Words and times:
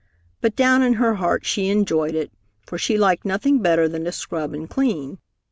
But 0.41 0.55
down 0.55 0.81
in 0.81 0.93
her 0.93 1.13
heart 1.13 1.45
she 1.45 1.69
enjoyed 1.69 2.15
it, 2.15 2.31
for 2.65 2.79
she 2.79 2.97
liked 2.97 3.23
nothing 3.23 3.59
better 3.59 3.87
than 3.87 4.03
to 4.05 4.11
scrub 4.11 4.51
and 4.51 4.67
clean. 4.67 5.19